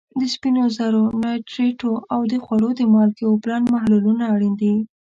[0.19, 4.73] د سپینو زرو نایټریټو او د خوړو د مالګې اوبلن محلولونه اړین دي.